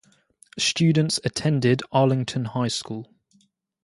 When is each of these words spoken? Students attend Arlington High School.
Students 0.57 1.19
attend 1.23 1.63
Arlington 1.91 2.45
High 2.45 2.69
School. 2.69 3.07